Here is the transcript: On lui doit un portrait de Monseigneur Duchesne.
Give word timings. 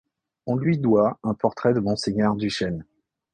On 0.47 0.55
lui 0.57 0.79
doit 0.79 1.19
un 1.23 1.35
portrait 1.35 1.75
de 1.75 1.79
Monseigneur 1.79 2.35
Duchesne. 2.35 2.85